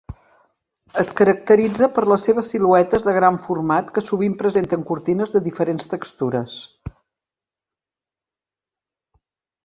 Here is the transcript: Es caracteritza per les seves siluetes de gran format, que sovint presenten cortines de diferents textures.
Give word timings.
Es 1.01 1.09
caracteritza 1.17 1.89
per 1.97 2.03
les 2.11 2.23
seves 2.29 2.47
siluetes 2.53 3.03
de 3.07 3.13
gran 3.17 3.35
format, 3.43 3.91
que 3.97 4.03
sovint 4.05 4.37
presenten 4.39 4.85
cortines 4.93 5.35
de 5.35 5.41
diferents 5.49 5.91
textures. 5.91 6.55